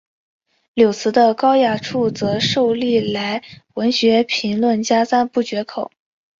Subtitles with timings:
[0.73, 3.43] 柳词的高雅处则受历来
[3.75, 5.91] 文学评论家赞不绝口。